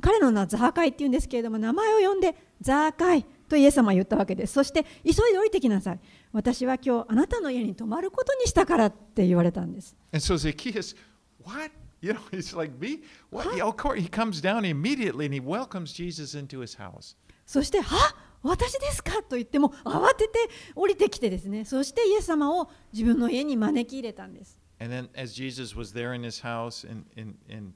[0.00, 4.54] 彼の名はザーカイっていうんですけれども名前を呼んでザーカイとイエス様は言ったわけです。
[4.54, 6.00] そして急いで降りてきなさい。
[6.32, 9.96] 私は今日あなたの家に泊まることにしたからって言われたんです。
[10.12, 10.96] And so Zacchaeus,
[11.44, 11.70] what?
[12.00, 13.02] You know, he's like, me?
[13.30, 13.60] What?
[13.60, 14.00] Of course.
[14.00, 17.16] He comes down immediately and he welcomes Jesus into his house.
[17.44, 20.38] そして、は私ですかと言っても慌てて
[20.74, 24.56] 降りてきてですね、そしてイエス様を自分の家に招き入れたんです。
[24.80, 27.72] And then, as Jesus was there in his house and, and, and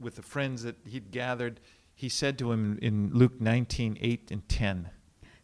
[0.00, 1.60] with the friends that he'd gathered,
[1.94, 4.90] he said to him in Luke 19 8 and 10.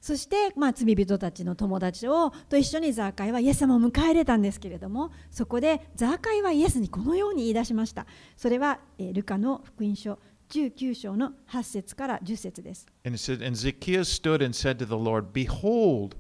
[0.01, 16.17] そして、まあ、罪人たちの友達をと一緒にザーカイはイエス様を迎え入れたんですけれどもそこでザーカイはイエスにこのように言い出しましたそれは、えー、ルカの福音書19章の8節から10節です And, said, and Zacchaeus stood and said to the Lord Behold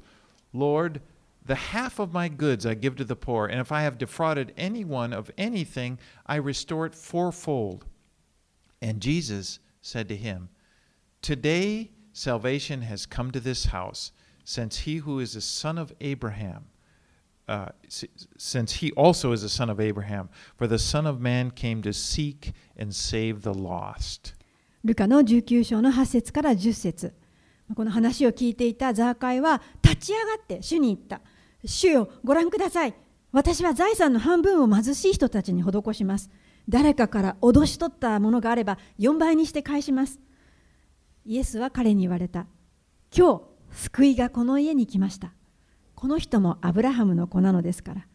[0.53, 1.01] Lord
[1.47, 4.53] The half of my goods I give to the poor, and if I have defrauded
[4.57, 7.86] anyone of anything, I restore it fourfold.
[8.80, 10.49] And Jesus said to him,
[11.22, 14.12] Today salvation has come to this house,
[14.45, 16.66] since he who is a son of Abraham,
[17.49, 17.70] uh,
[18.38, 21.93] since he also is a son of Abraham, for the Son of Man came to
[21.93, 24.34] seek and save the lost.
[24.82, 27.12] ルカの19章の8節から10節
[27.76, 31.20] この話を聞いていたザーカイは立ち上がって主に言った。
[31.64, 32.95] 主よ、ご覧ください。
[33.32, 36.30] 私は財産の半分を貧しい人たちに施します。
[36.68, 40.20] 誰かから脅し取ったものがあれば4倍にして返します。
[41.26, 42.47] イエスは彼に言われた。
[43.16, 43.41] 今日、
[43.72, 45.34] 救いがこの家に来ました。
[45.95, 48.07] この人もアブラハムの子なのですから。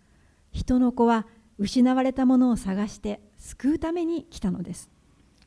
[0.53, 1.27] 人の子は
[1.59, 4.91] 失われたものを探して救うために来たのです。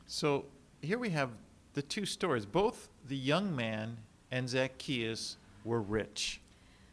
[0.06, 0.44] So,
[0.82, 1.28] here we have
[1.74, 2.48] the two stories.
[2.48, 3.96] Both the young man
[4.30, 6.40] and Zacchaeus were rich.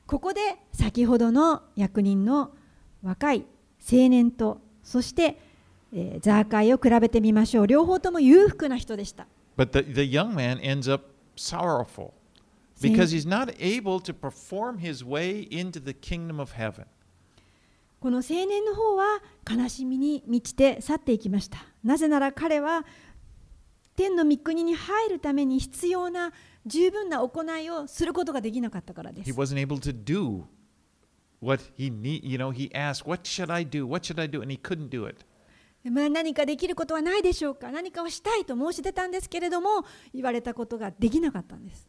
[0.07, 2.51] ここで先ほどの役人の
[3.01, 3.45] 若い
[3.79, 5.50] 青年とそして、
[5.93, 7.67] えー、ザーカイを比べてみましょう。
[7.67, 9.27] 両方とも裕福な人でした。
[9.57, 12.11] But the, the young man ends up sorrowful
[12.81, 16.85] because he's not able to perform his way into the kingdom of heaven.
[17.99, 21.65] この青年の方は悲しみに満ちて去っていきました。
[21.83, 22.85] なぜなら彼は
[23.95, 26.31] 天の御国に入るために必要な
[26.65, 29.29] 十分な行いをすることができなかったからです。
[29.29, 30.43] He wasn't able to do
[31.41, 33.85] what he need, you know, he asked, What should I do?
[33.85, 34.41] What should I do?
[34.41, 35.25] And he couldn't do it.
[35.89, 41.87] まあ、何かできることはないでしょうか何かをしたいと申し出たんですけれども言われたことができなかったんです。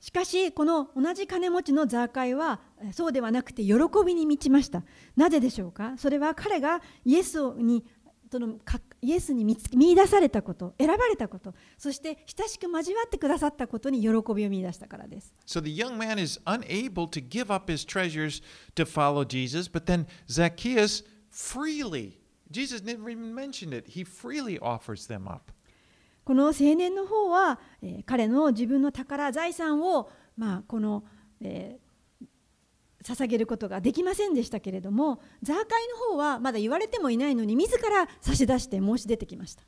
[0.00, 2.34] しかし、この同じ金持ちのザーカイ
[2.92, 4.82] そうではなくて喜びに満ちました。
[5.16, 7.86] なぜでしょうかそれは彼がイエスに
[8.30, 8.58] その
[9.00, 15.34] イエスに見見出されたこと、選ばれたこと、そして親しく交わってくださったことに喜びを見出したからです。
[15.46, 18.42] So the young man is unable to give up his treasures
[18.74, 22.18] to follow Jesus, but then Zacchaeus freely,
[22.50, 25.52] Jesus never even mentioned it, he freely offers them up.
[26.24, 31.04] この青年の方は、えー、彼の自分の宝財産を、まあ、この、
[31.40, 31.78] え
[33.04, 39.62] 捧げることができませんでしたけれどもザーカイの方はまだ言われてもいないのに自ら差し出して申し出てきました。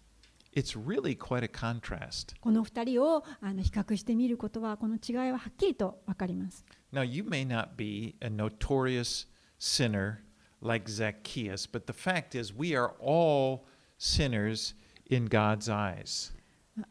[0.57, 2.35] It's really quite a contrast.
[2.41, 6.65] この2人をあの比較してみることはこの違いははっきりと分かります。
[6.95, 9.27] Now, you may not be a notorious
[9.59, 10.23] sinner
[10.63, 13.67] like Zacchaeus, but the fact is, we are all
[13.99, 14.75] sinners
[15.11, 16.33] in God's eyes.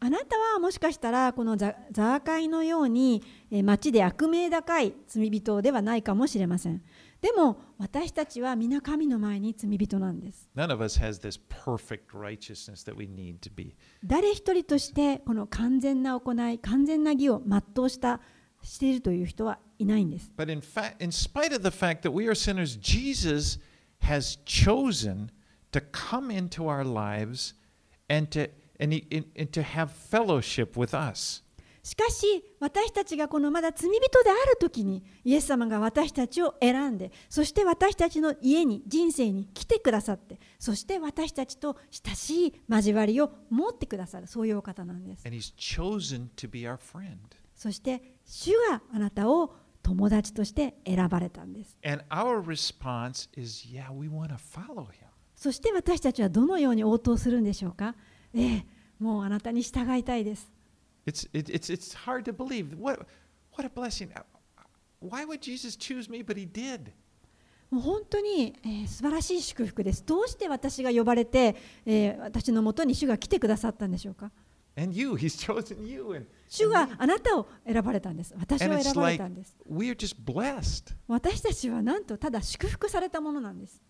[0.00, 3.22] あなたはもしかしたらこのザーカイのように
[3.62, 6.82] 町で悪名高い罪人ではないかもしれません。
[7.20, 10.48] でも私たちは皆神の前に罪人なんです。
[14.04, 18.20] 誰一人としてこの完全な行い、完全な義を全うした
[18.62, 20.32] しているという人はいないんです。
[20.36, 23.60] But in, fact, in spite of the fact that we are sinners, Jesus
[24.00, 25.30] has chosen
[25.70, 27.54] to come into our lives
[28.08, 28.50] and to
[28.80, 29.06] and, he,
[29.38, 31.42] and to have fellowship with us.
[31.82, 45.22] しかし私たちがこのまだ罪人である時にイエス様が私たちを選んでそして私たちの家に人生に来てくださってそして私たちと親しい交わりを持ってくださるそういうお方なんです。
[47.54, 49.54] そして主があなたを
[49.84, 51.78] 友達として選ばれたんです。
[51.84, 55.06] And our response is, yeah, we want to follow him.
[55.36, 57.94] そして私たちはどのように応答するんでしょうか？
[58.36, 58.66] ね、
[58.98, 60.52] もうあなたに従いたいです。
[67.70, 70.04] もう本当に、え、素晴らしい祝福です。
[70.04, 71.56] どうして私が呼ばれて、
[71.86, 74.30] え、私のもとに主が来てくださったんでしょうか？
[76.48, 78.34] 主があなたを選ばれたんです。
[78.38, 79.56] 私を選ばれたんです。
[81.08, 83.82] 私たちはなんとただ祝福されたものなんです。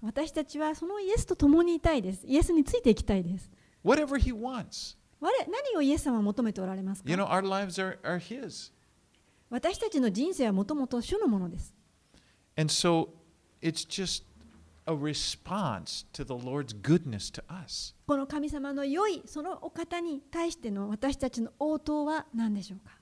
[0.00, 2.24] 私たちはそのイエスと共にいたいです。
[2.26, 3.50] イエスについていきたいです。
[5.20, 7.10] 何をイエス様は求めておられますか？
[9.50, 11.74] 私たちの人生はもともと主のものです。
[18.06, 22.92] この神様の良いそのお方に対しての私たちの応答は何でしょうか？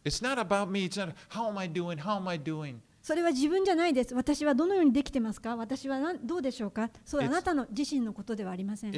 [3.06, 4.16] それは自分じゃないです。
[4.16, 5.54] 私はどのようにできてますか？
[5.54, 6.90] 私はどうでしょうか？
[7.04, 8.92] そう、あなたの自身のことではありません。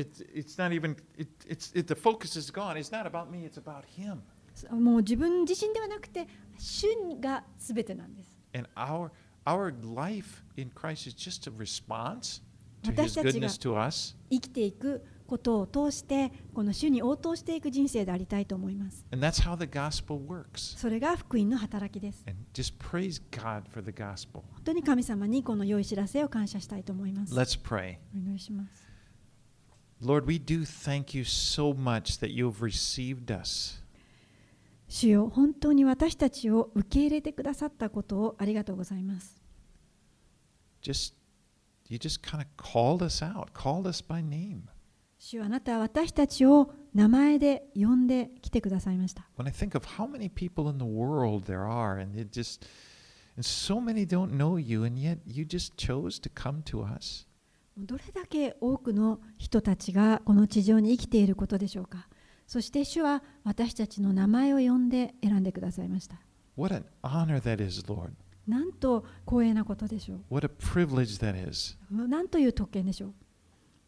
[4.71, 6.87] もう自分自身ではなくて、主
[7.21, 8.35] がすべてなんです。
[12.87, 13.49] 私たちが
[14.31, 15.05] 生きていく。
[15.29, 19.07] ことを通して、この主に応答していく人生でありたいと思います。
[20.79, 22.24] それが福音の働きです。
[24.55, 27.35] 本当に神様にこの良い知らせを感謝したいと思います。
[28.14, 28.89] お祈りします。
[34.89, 39.43] 主よ本当に私たちを受け入れてくださったことをありがとうございます。
[45.19, 49.27] 主はあなたは私たちを名前で呼んできてくださいました。
[57.77, 62.09] どれだけ多くの人たちがこの地上に生きていることでしょうか
[62.49, 66.21] そして主は私たちの名前を呼んで選んでくださいました。
[68.49, 70.21] なんと光栄なことでしょう。
[72.09, 73.14] なんという特権でしょう。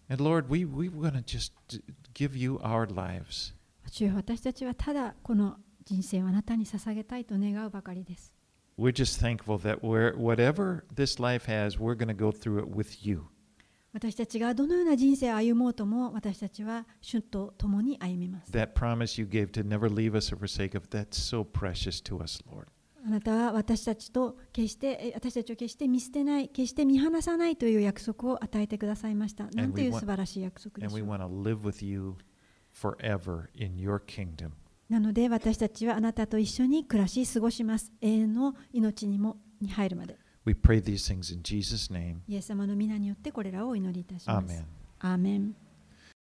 [0.10, 1.82] And Lord, we, we want to just d-
[2.14, 3.54] give you our lives.
[3.92, 8.34] 主よ私たちはただこの人生をあなたに捧げたいと願うばかりです。
[8.78, 12.76] We're just thankful that we're, whatever this life has, we're going to go through it
[12.76, 13.24] with you.
[13.94, 18.52] 私たちがどのような人生を歩もうとも私たちは主と共に歩みます。
[18.52, 22.22] That promise you gave to never leave us or forsake us, that's so precious to
[22.22, 22.68] us, Lord.
[23.07, 29.47] あなたは私たちと決してえ私たちを決して見捨てない、決して見放さないという約束を与えてくださいました。
[29.55, 31.09] なんという素晴らしい約束でしょう。
[31.09, 32.17] want to live with you
[32.75, 34.51] forever in your kingdom.
[34.89, 37.93] なので私たちはあなたと一緒に暮らし過ごします。
[38.01, 40.19] 永遠の命にもに入るまで。
[40.45, 42.19] We pray these things in Jesus' name.
[42.27, 44.55] イエス様の皆によってこれらをお祈りいたします。
[44.55, 44.65] Amen.
[45.01, 45.55] アーメン